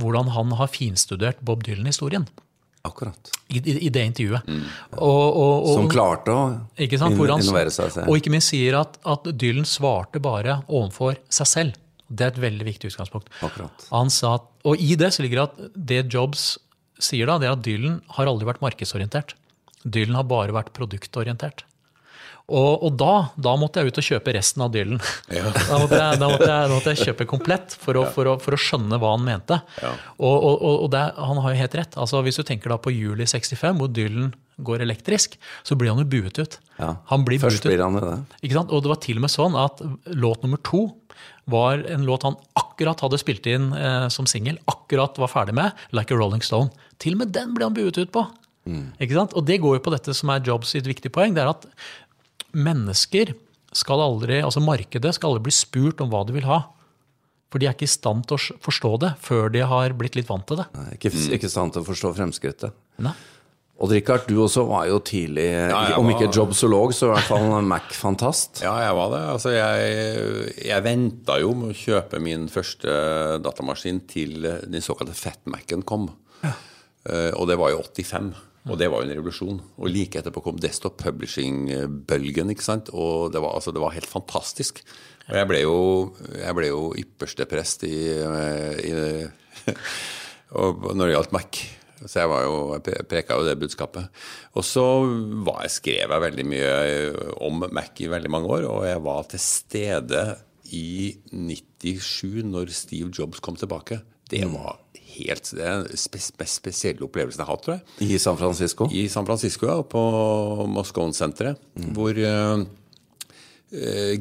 [0.00, 2.26] hvordan han har finstudert Bob Dylan-historien.
[2.84, 3.30] Akkurat.
[3.48, 4.48] I, i, det intervjuet.
[4.98, 6.42] Og, og, og, Som klarte å
[6.76, 7.16] ikke sant?
[7.16, 8.10] hvordan, innovere seg selv.
[8.10, 11.78] Og ikke minst sier at, at Dylan svarte bare overfor seg selv.
[12.12, 13.30] Det er et veldig viktig utgangspunkt.
[13.46, 13.86] Akkurat.
[13.88, 16.44] Han sa at, og i det så ligger det at det Jobs
[17.00, 19.32] sier da, det er at Dylan har aldri vært markedsorientert.
[19.84, 21.64] Dylan har bare vært produktorientert.
[22.44, 25.00] Og, og da, da, måtte jeg ut og kjøpe resten av Dylan.
[25.32, 25.48] Ja.
[25.70, 28.34] Da, måtte jeg, da, måtte jeg, da, måtte jeg, kjøpe komplett for å, for, å,
[28.42, 29.58] for å, skjønne hva han mente.
[29.80, 29.92] Ja.
[30.18, 31.96] Og, og, og det, han har jo helt rett.
[32.00, 36.02] Altså, hvis du tenker da på juli 65, hvor Dylan går elektrisk, så blir han
[36.04, 36.58] jo buet ut.
[36.76, 36.92] Ja.
[37.24, 38.18] Blir Først blir han jo det.
[38.42, 38.76] Ikke sant?
[38.76, 39.80] Og det var til og med sånn at
[40.12, 40.84] låt nummer to
[41.50, 45.72] var en låt han akkurat hadde spilt inn eh, som singel, akkurat var ferdig med,
[45.92, 46.72] 'Like a Rolling Stone'.
[47.00, 48.24] Til og med den ble han buet ut på.
[48.64, 48.92] Mm.
[48.98, 49.34] Ikke sant?
[49.36, 51.34] Og det går jo på dette som er Jobs sitt viktige poeng.
[51.36, 51.66] det er at
[52.54, 53.34] mennesker
[53.74, 56.62] skal aldri, altså Markedet skal aldri bli spurt om hva de vil ha.
[57.52, 60.30] For de er ikke i stand til å forstå det før de har blitt litt
[60.30, 60.66] vant til det.
[60.74, 62.74] Nei, ikke, ikke i stand til å forstå fremskrittet.
[63.04, 63.14] Nei.
[63.82, 67.66] Og Richard, du også var jo tidlig, ja, om ikke jobsolog, så i hvert fall
[67.66, 68.62] Mac-fantast.
[68.62, 69.22] Ja, jeg var det.
[69.32, 72.94] Altså, jeg, jeg venta jo med å kjøpe min første
[73.42, 76.06] datamaskin til den såkalte Fatmacen kom.
[76.44, 76.54] Ja.
[77.04, 78.30] Uh, og det var jo 85.
[78.64, 79.58] Og det var jo en revolusjon.
[79.76, 82.52] Og like etterpå kom Desktop Publishing-bølgen.
[82.54, 82.88] ikke sant?
[82.96, 84.80] Og det var, altså, det var, helt fantastisk.
[85.28, 85.78] Og jeg ble jo,
[86.38, 87.96] jeg ble jo ypperste prest i,
[88.88, 88.92] i
[90.54, 91.60] når det gjaldt Mac.
[92.04, 94.24] Så jeg, var jo, jeg preka jo det budskapet.
[94.56, 94.84] Og så
[95.46, 96.72] var jeg, skrev jeg veldig mye
[97.44, 100.24] om Mac i veldig mange år, og jeg var til stede
[100.74, 104.00] i 97 når Steve Jobs kom tilbake.
[104.28, 104.83] Det var
[105.14, 108.08] helt, det er den spe, mest spesielle opplevelsen jeg har hatt, tror jeg.
[108.08, 108.88] I San Francisco?
[108.92, 109.80] I San Francisco, ja.
[109.82, 110.02] På
[110.70, 111.60] Moscone-senteret.
[111.78, 111.90] Mm.
[111.96, 112.64] Hvor uh,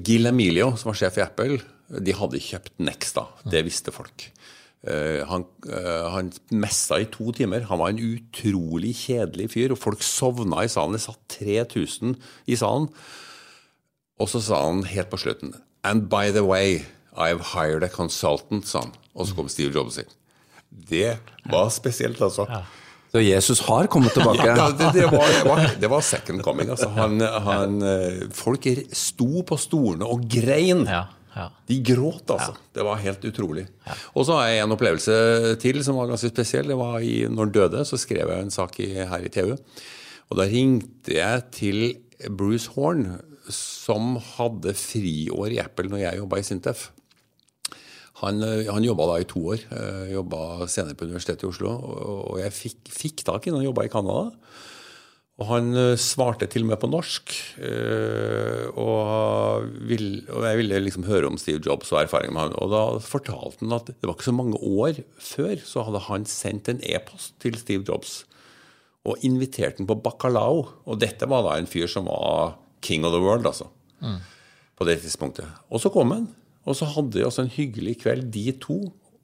[0.06, 1.60] Gil Emilio, som var sjef i Apple,
[1.94, 3.28] de hadde kjøpt Next da.
[3.50, 4.30] Det visste folk.
[4.84, 7.68] Uh, han, uh, han messa i to timer.
[7.70, 10.98] Han var en utrolig kjedelig fyr, og folk sovna i salen.
[10.98, 12.18] Det satt 3000
[12.52, 12.90] i salen.
[14.22, 16.86] Og så sa han helt på slutten And by the way,
[17.18, 18.94] I've hired a consultant, sa han.
[19.14, 20.12] Og så kom Steve Jobs inn.
[20.90, 21.18] Det
[21.52, 22.48] var spesielt, altså.
[22.50, 22.64] Ja.
[23.14, 24.46] Så Jesus har kommet tilbake?
[24.58, 26.72] ja, det, det, var, det, var, second coming.
[26.74, 26.90] Altså.
[26.96, 30.82] Han, han, eh, folk sto på stolene og grein.
[30.90, 31.04] Ja,
[31.36, 31.46] ja.
[31.70, 32.56] De gråt, altså.
[32.74, 33.68] Det var helt utrolig.
[34.18, 35.18] Og så har jeg en opplevelse
[35.62, 36.74] til som var ganske spesiell.
[36.74, 39.54] Det var i, når han døde, så skrev jeg en sak i, her i TV.
[40.34, 41.80] Og da ringte jeg til
[42.34, 43.08] Bruce Horn,
[43.54, 46.88] som hadde friår i Apple når jeg jobba i Sintef.
[48.22, 49.64] Han, eh, han jobba da i to år.
[49.74, 51.72] Eh, jobba senere på Universitetet i Oslo.
[52.34, 54.34] Og jeg fikk, fikk tak i han jobba i Canada.
[55.42, 57.34] Og han eh, svarte til og med på norsk.
[58.78, 62.60] Og, vil, og jeg ville liksom høre om Steve Jobs og erfaringen med han.
[62.62, 66.30] Og da fortalte han at det var ikke så mange år før så hadde han
[66.30, 68.22] sendt en e-post til Steve Jobs
[69.04, 70.62] og invitert han på bacalao.
[70.88, 73.68] Og dette var da en fyr som var king of the world, altså.
[74.04, 74.22] Mm.
[74.80, 75.50] På det tidspunktet.
[75.74, 76.30] Og så kom han.
[76.64, 78.80] Og så hadde de også en hyggelig kveld, de to,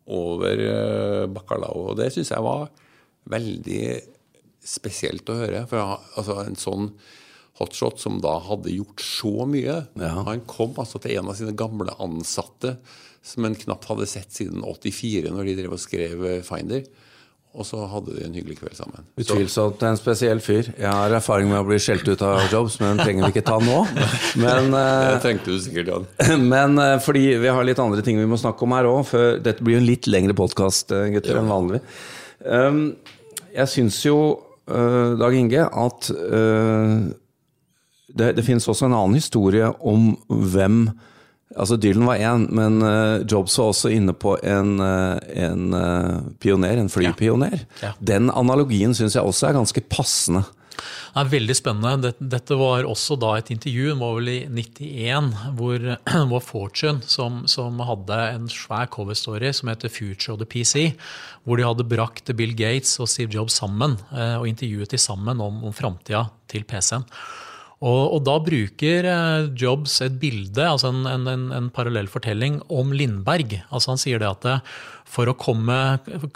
[0.10, 1.92] over uh, bacalao.
[1.92, 2.70] Og det syns jeg var
[3.30, 3.84] veldig
[4.66, 5.64] spesielt å høre.
[5.70, 6.90] For altså, en sånn
[7.60, 10.12] hotshot som da hadde gjort så mye ja.
[10.24, 12.78] Han kom altså til en av sine gamle ansatte
[13.26, 16.86] som en knapt hadde sett siden 84, når de drev og skrev Finder.
[17.58, 19.08] Og så hadde de en hyggelig kveld sammen.
[19.18, 20.68] Utvilsomt en spesiell fyr.
[20.78, 23.46] Jeg har erfaring med å bli skjelt ut av jobs, men den trenger vi ikke
[23.48, 23.80] ta nå.
[24.38, 26.06] Men, det tenkte du sikkert, Jan.
[26.54, 29.16] Men eh, fordi vi har litt andre ting vi må snakke om her òg.
[29.42, 31.42] Dette blir jo en litt lengre podkast, eh, gutter, ja.
[31.42, 31.82] enn vanlig.
[32.46, 32.84] Um,
[33.56, 34.20] jeg syns jo,
[34.70, 36.12] Dag Inge, at
[38.14, 40.84] det, det finnes også en annen historie om hvem
[41.58, 46.22] Altså Dylan var én, men uh, Jobs var også inne på en, uh, en uh,
[46.38, 47.64] pioner, en flypioner.
[47.82, 47.90] Ja.
[47.90, 47.94] Ja.
[48.12, 50.44] Den analogien syns jeg også er ganske passende.
[50.80, 52.14] Det er veldig spennende.
[52.22, 55.90] Dette var også da et intervju, det var vel i 91, hvor,
[56.30, 60.94] hvor Fortune, som, som, hadde en svær coverstory som heter 'Future of the PC',
[61.44, 65.64] hvor de hadde brakt Bill Gates og Steve Jobs sammen og intervjuet de sammen om,
[65.66, 67.10] om framtida til PC-en.
[67.80, 72.92] Og, og, da bruker eh, Jobs et bilde, altså en, en, en, parallell fortelling, om
[72.92, 73.62] Lindberg.
[73.72, 74.66] Altså han sier det at eh,
[75.10, 75.76] for å komme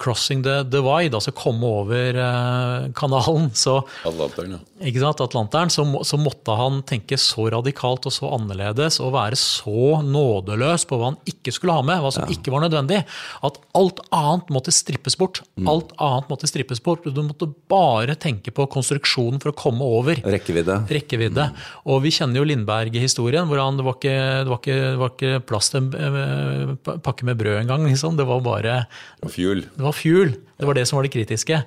[0.02, 4.62] crossing the divide, altså komme over uh, kanalen så, Atlanteren, ja.
[4.90, 9.38] Ikke sant, Atlanteren, så, så, måtte han tenke så radikalt og så annerledes og være
[9.40, 12.34] så nådeløs på hva han ikke skulle ha med, hva som ja.
[12.34, 13.04] ikke var nødvendig,
[13.46, 15.44] at alt annet måtte strippes bort.
[15.56, 15.70] Mm.
[15.70, 17.06] Alt annet måtte strippes bort.
[17.06, 20.20] Du måtte bare tenke på konstruksjonen for å komme over.
[20.34, 20.82] Rekkevidde.
[20.90, 21.33] Rekkevidde.
[21.38, 21.64] Mm.
[21.92, 25.14] Og vi kjenner jo Lindberg-historien, hvor han, det, var ikke, det, var ikke, det var
[25.16, 27.86] ikke plass til en eh, pakke med brød engang.
[27.90, 28.18] Liksom.
[28.18, 29.66] Det var bare bare Fuel.
[29.76, 30.36] Det var fuel.
[30.58, 31.64] Det var det som var det kritiske.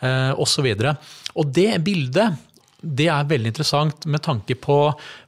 [0.00, 0.96] Eh, og så videre.
[1.34, 2.36] Og det bildet
[2.86, 4.76] det er veldig interessant med tanke på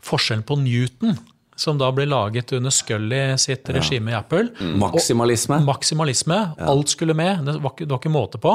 [0.05, 1.17] forskjellen på Newton
[1.59, 4.47] som da ble laget under Scully sitt regime i Apple.
[4.79, 5.59] Maksimalisme.
[5.59, 6.37] Og maksimalisme.
[6.55, 6.69] Ja.
[6.71, 7.43] Alt skulle med.
[7.49, 8.53] Det var, ikke, det var, ikke, måte på.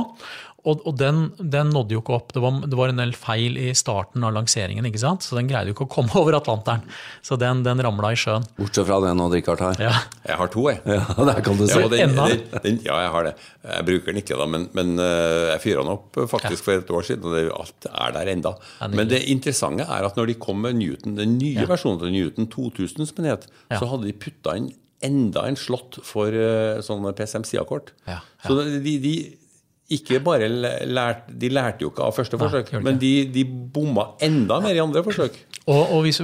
[0.64, 2.30] Og, og den, den, nådde jo ikke opp.
[2.36, 5.26] Det var, det var, en del feil i starten av lanseringen, ikke sant?
[5.26, 6.86] så den greide jo ikke å komme over Atlanteren.
[7.26, 8.46] Så den, den ramla i sjøen.
[8.60, 9.82] Bortsett fra den Odd-Rikard har.
[9.84, 9.92] Ja.
[10.24, 10.80] Jeg har to, jeg.
[10.88, 11.82] Ja, det kan du si.
[11.82, 12.16] Ja, den,
[12.64, 13.34] den, ja, jeg har det.
[13.66, 16.94] Jeg bruker den ikke, da, men, men eh, jeg fyra den opp faktisk for et
[16.96, 18.56] år siden, og det, alt er der enda.
[18.94, 22.48] Men det interessante er at når de kom med Newton, den nye versjonen til Newton
[22.56, 24.72] 2000, som den het, så hadde de putta inn
[25.04, 27.92] enda en slott for uh, sånne PSM-sidekort.
[28.08, 28.46] Ja, ja.
[28.46, 29.16] Så de, de,
[29.98, 34.12] ikke bare lært, De lærte jo ikke av første forsøk, Nei, men de, de, bomma
[34.24, 35.40] enda mer i andre forsøk.
[35.64, 36.20] Og, og hvis,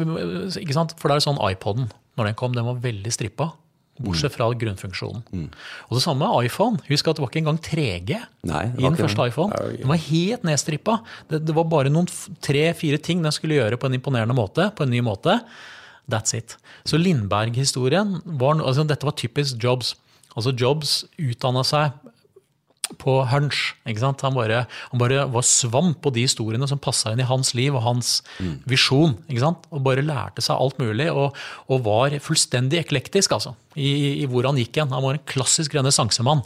[0.59, 0.95] ikke sant?
[0.99, 3.51] For det er sånn iPoden, når den kom, den var veldig strippa.
[3.99, 5.23] Bortsett fra grunnfunksjonen.
[5.35, 5.47] Mm.
[5.89, 6.79] Og det samme med iPhone.
[6.87, 9.63] Husk at det var ikke engang 3G Nei, i den første iPhone.
[9.75, 11.01] Den var helt nedstrippa.
[11.27, 12.07] Det, det var bare noen
[12.45, 15.35] tre-fire ting den skulle gjøre på en imponerende måte, på en ny måte.
[16.09, 16.55] That's it.
[16.87, 19.97] Så Lindberg-historien var altså Dette var typisk Jobs.
[20.31, 21.91] Altså Jobs utdanna seg
[22.97, 23.73] på hunch.
[23.87, 24.23] ikke sant?
[24.25, 27.75] Han bare, han bare var svamp på de historiene som passa inn i hans liv
[27.75, 28.55] og hans mm.
[28.69, 29.17] visjon.
[29.27, 29.67] ikke sant?
[29.73, 31.37] Og bare lærte seg alt mulig, og,
[31.69, 34.95] og var fullstendig eklektisk altså, i, i, hvor han gikk hen.
[34.95, 36.43] Han var en klassisk renessansemann.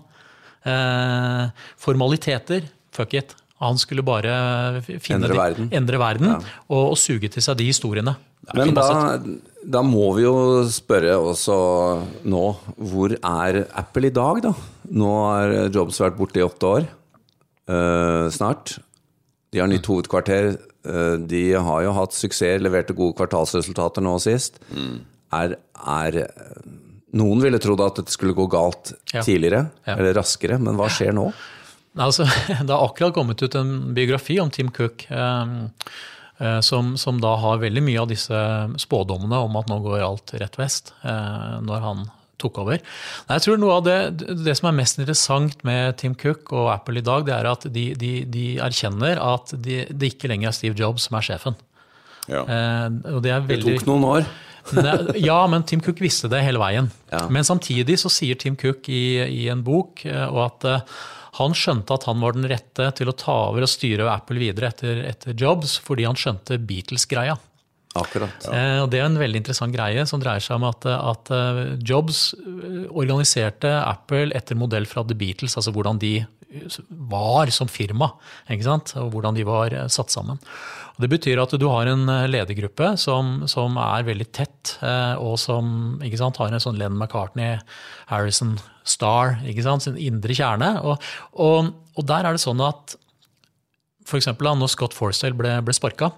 [0.64, 3.38] Eh, formaliteter, fuck it.
[3.64, 4.34] Han skulle bare
[4.84, 6.38] endre verden, de, endre verden ja.
[6.68, 8.16] og, og, suge til seg de historiene.
[8.52, 8.88] Men da,
[9.66, 10.36] da, må vi jo
[10.72, 11.56] spørre også
[12.30, 12.44] nå,
[12.92, 14.52] hvor er Apple i dag, da?
[14.94, 16.86] Nå har Jobs vært borte i åtte år
[17.70, 18.78] uh, snart.
[19.54, 20.54] De har nytt hovedkvarter.
[20.84, 24.60] Uh, de har jo hatt suksess, leverte gode kvartalsresultater nå sist.
[24.74, 25.02] Mm.
[25.34, 26.20] Er, er,
[27.18, 29.22] Noen ville trodd at dette skulle gå galt ja.
[29.22, 29.98] tidligere, ja.
[29.98, 31.30] eller raskere, men hva skjer nå?
[31.94, 32.26] Altså,
[32.66, 35.06] det har akkurat kommet ut en biografi om Tim Cook.
[35.14, 35.72] Um,
[36.66, 38.40] som, som, da har veldig mye av disse
[38.82, 42.06] spådommene om at nå går alt rett vest, eh, når han
[42.42, 42.82] tok over.
[43.30, 43.98] Jeg tror noe av det,
[44.44, 47.68] det som er mest interessant med Tim Cook og Apple i dag, det er at
[47.72, 51.60] de, de, de erkjenner at det de ikke lenger er Steve Jobs som er sjefen.
[52.28, 52.44] Ja.
[52.44, 52.88] Eh,
[53.22, 54.28] det, veldig, det, tok noen år.
[55.30, 56.90] ja, men Tim Cook visste det hele veien.
[57.12, 57.26] Ja.
[57.32, 60.72] Men samtidig så sier Tim Cook i, i en bok og at
[61.40, 64.70] han skjønte at han var den rette til å ta over og styre Apple videre
[64.70, 67.40] etter, etter Jobs, fordi han skjønte Beatles-greia.
[67.94, 68.46] Akkurat.
[68.48, 68.54] Ja.
[68.54, 71.76] Eh, og Det er en veldig interessant greie som dreier seg om at, at, eh,
[71.86, 76.16] Jobs eh, organiserte Apple etter modell fra The Beatles, altså hvordan de
[76.90, 78.12] var som firma,
[78.46, 78.92] ikke sant?
[79.02, 80.38] og hvordan de var satt sammen.
[80.94, 84.76] Og det betyr at du har en ledergruppe som, som er veldig tett,
[85.18, 87.58] og som sant, har en sånn Len McCartney,
[88.12, 89.88] Harrison Star, sant?
[89.88, 90.70] sin indre kjerne.
[90.86, 92.94] Og, og, og der er det sånn at
[94.06, 94.30] f.eks.
[94.38, 96.12] når Scott Forstall ble, ble sparka,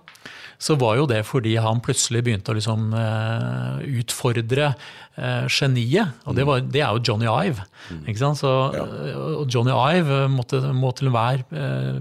[0.57, 6.15] så var jo det fordi han plutselig begynte å liksom, uh, utfordre uh, geniet.
[6.25, 7.65] Og det, var, det, er jo Johnny Ive.
[8.05, 8.39] Ikke sant?
[8.41, 8.85] Så, ja.
[8.85, 11.43] uh, Johnny Ive måtte, må til enhver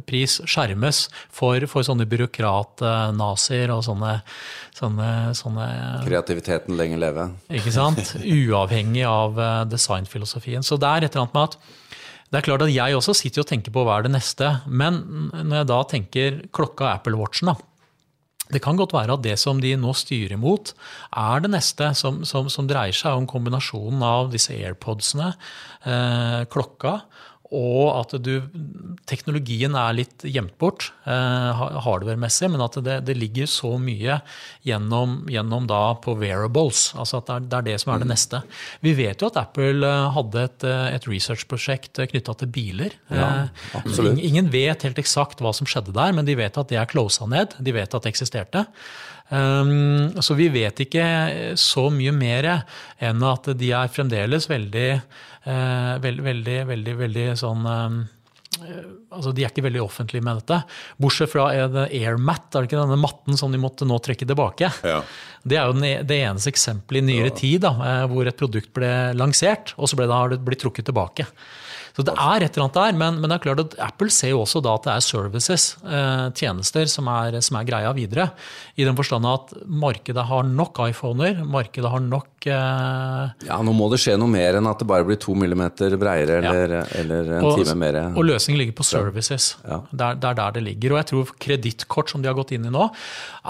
[0.09, 4.17] pris skjermes for, for sånne byråkratnazier og sånne,
[4.79, 5.69] sånne, sånne,
[6.07, 7.29] Kreativiteten lenger leve.
[7.55, 8.17] Ikke sant?
[8.39, 9.41] Uavhengig av
[9.71, 10.67] designfilosofien.
[10.67, 11.83] Så det er et eller annet med at
[12.33, 14.49] det er klart at Jeg også sitter og tenker på hva er det neste.
[14.67, 14.97] Men
[15.31, 17.55] når jeg da tenker klokka Apple Watchen, da,
[18.55, 20.73] det kan godt være at det som de nå styrer mot,
[21.11, 25.33] er det neste som, som, som dreier seg om kombinasjonen av disse airpodsene,
[25.85, 27.01] eh, klokka
[27.53, 28.39] og at du,
[29.09, 34.17] teknologien er litt gjemt bort eh, hardware-messig, men at det, det, ligger så mye
[34.67, 36.87] gjennom, gjennom da på wearables.
[36.97, 38.15] altså at det er, det er, det som er det mm.
[38.15, 38.43] neste.
[38.87, 42.97] Vi vet jo at Apple eh, hadde et, eh, et research-prosjekt knytta til biler.
[43.13, 43.31] Ja,
[43.85, 46.91] ingen, ingen vet helt eksakt hva som skjedde der, men de vet at det er
[46.91, 47.59] closa ned.
[47.61, 48.65] De vet at det eksisterte.
[49.33, 51.05] Um, så vi vet ikke
[51.59, 52.49] så mye mer
[53.03, 54.89] enn at de er fremdeles veldig,
[55.49, 58.03] uh, veldig, veldig, veldig sånn um,
[59.15, 60.61] altså De er ikke veldig offentlige med dette.
[61.01, 64.71] Bortsett fra airmat, er det ikke denne matten som de måtte nå trekke tilbake.
[64.87, 65.01] Ja.
[65.43, 67.37] Det er jo e, det eneste eksempelet i nyere ja.
[67.41, 70.63] tid da, eh, hvor et produkt ble lansert, og så ble det, har det blitt
[70.65, 71.27] trukket tilbake.
[71.95, 74.33] Så det er et eller annet der, men, men, det er klart at Apple ser
[74.33, 78.33] jo også da at det er services, eh, tjenester, som er, som er, greia videre.
[78.75, 83.87] I den forstand at markedet har nok iPhoner, markedet har nok eh, Ja, nå må
[83.93, 86.83] det skje noe mer enn at det bare blir to millimeter breiere eller, ja.
[86.99, 88.01] eller en og, time mer.
[88.11, 89.53] Og løsningen ligger på services.
[89.63, 89.79] Ja.
[89.93, 90.97] Det, er, det er der det ligger.
[90.97, 92.89] Og jeg tror kredittkort, som de har gått inn i nå,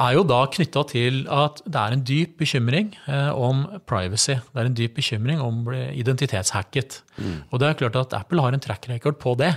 [0.04, 4.36] er jo da knytta til at det er en dyp bekymring eh, om privacy.
[4.52, 7.00] Det er en dyp bekymring om å bli identitetshacket.
[7.16, 7.36] Mm.
[7.48, 9.52] Og det er klart at Apple Apple har en track record på det.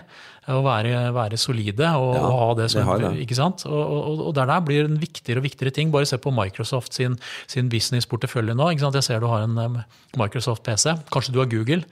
[0.48, 3.10] Å være, være solide og, Ja, og ha det som det det.
[3.26, 3.66] ikke sant?
[3.68, 5.92] Og, og, og der, der blir en viktigere og viktigere ting.
[5.92, 7.18] Bare se på Microsoft sin,
[7.52, 8.70] sin businessportefølje nå.
[8.72, 8.96] Ikke sant?
[8.96, 9.82] Jeg ser du har en
[10.16, 10.96] Microsoft-PC.
[11.12, 11.84] Kanskje du har Google.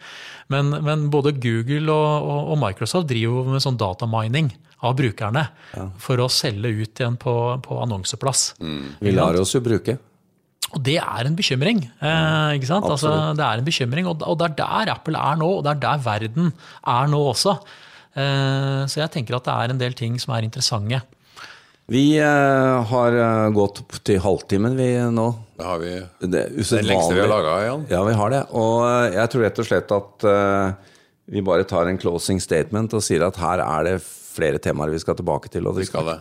[0.53, 4.53] Men, men både Google og, Microsoft driver med sånn datamining
[4.85, 5.47] av brukerne
[5.99, 8.53] for å selge ut igjen på, på annonseplass.
[9.01, 9.97] Vi lar oss jo bruke.
[10.75, 11.81] Og det er en bekymring.
[12.03, 12.87] Eh, ikke sant?
[12.91, 15.75] Altså, det er en bekymring, og, og det er der Apple er nå, og det
[15.75, 16.51] er der verden
[16.83, 17.55] er nå også.
[18.15, 21.01] Eh, så jeg tenker at det er en del ting som er interessante.
[21.91, 25.29] Vi eh, har eh, gått opp til halvtimen vi nå.
[25.55, 25.91] Det har vi
[26.25, 27.87] Det er den lengste vi har laga, Jan.
[27.91, 28.43] Ja, vi har det.
[28.57, 30.93] Og eh, jeg tror rett og slett at eh,
[31.35, 35.03] vi bare tar en closing statement og sier at her er det flere temaer vi
[35.03, 35.69] skal tilbake til.
[35.69, 36.19] Og Vi skal det.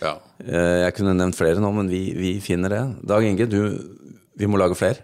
[0.00, 0.14] Ja.
[0.44, 2.82] Eh, Jeg kunne nevnt flere nå, men vi, vi finner det.
[3.10, 3.60] Dag Inge, du,
[4.40, 5.02] vi må lage flere.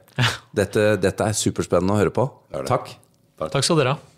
[0.57, 2.25] Dette, dette er superspennende å høre på.
[2.51, 2.71] Det det.
[2.71, 2.93] Takk.
[3.37, 3.51] Takk.
[3.59, 4.13] Takk skal dere ha.